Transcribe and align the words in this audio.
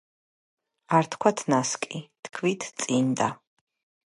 არ 0.99 1.09
თქვათ 1.15 1.43
ნასკი 1.55 2.01
თქვით 2.29 2.67
წინდა 2.83 3.31